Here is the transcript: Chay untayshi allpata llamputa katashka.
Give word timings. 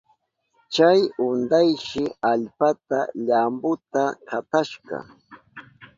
Chay 0.73 0.99
untayshi 1.27 2.03
allpata 2.31 2.99
llamputa 3.27 4.03
katashka. 4.29 4.97